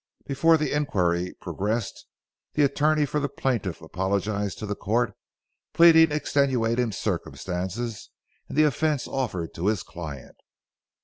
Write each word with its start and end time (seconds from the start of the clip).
Before 0.25 0.57
the 0.57 0.71
inquiry 0.75 1.35
progressed, 1.39 2.07
the 2.55 2.63
attorney 2.63 3.05
for 3.05 3.19
the 3.19 3.29
plaintiff 3.29 3.83
apologized 3.83 4.57
to 4.57 4.65
the 4.65 4.73
court, 4.73 5.13
pleading 5.75 6.11
extenuating 6.11 6.91
circumstances 6.91 8.09
in 8.49 8.55
the 8.55 8.63
offense 8.63 9.07
offered 9.07 9.53
to 9.53 9.67
his 9.67 9.83
client. 9.83 10.37